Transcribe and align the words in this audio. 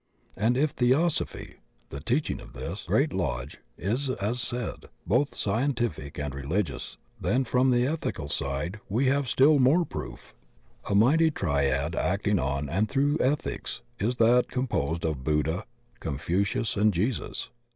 And 0.35 0.57
if 0.57 0.71
Theosophy— 0.71 1.57
the 1.91 1.99
teaching 1.99 2.39
of 2.41 2.53
this 2.53 2.85
Great 2.87 3.13
Lodge— 3.13 3.59
^is 3.89 4.09
as 4.17 4.41
said, 4.41 4.87
both 5.05 5.35
scientific 5.35 6.17
and 6.17 6.33
religious, 6.33 6.97
then 7.19 7.43
from 7.45 7.69
the 7.69 7.85
ethical 7.85 8.27
side 8.27 8.79
we 8.89 9.05
have 9.09 9.27
still 9.29 9.59
more 9.59 9.85
proof. 9.85 10.33
A 10.89 10.95
mighty 10.95 11.29
Triad 11.29 11.93
acting 11.93 12.39
on 12.39 12.67
and 12.67 12.89
through 12.89 13.19
ethics 13.19 13.81
is 13.99 14.15
that 14.15 14.49
composed 14.49 15.05
of 15.05 15.23
Buddha, 15.23 15.65
Confucius, 15.99 16.75
and 16.75 16.91
Jesus. 16.91 17.49